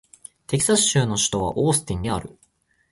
[0.47, 2.35] テキサス州の州都はオースティンである